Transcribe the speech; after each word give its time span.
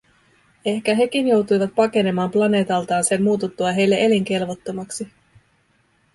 Ehkä 0.65 0.95
hekin 0.95 1.27
joutuivat 1.27 1.75
pakenemaan 1.75 2.31
planeetaltaan 2.31 3.03
sen 3.03 3.23
muututtua 3.23 3.71
heille 3.71 3.95
elinkelvottomaksi. 4.05 5.07